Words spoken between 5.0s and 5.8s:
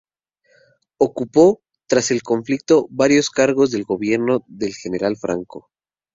Franco.